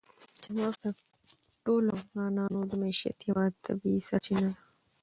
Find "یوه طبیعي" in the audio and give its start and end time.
3.29-4.01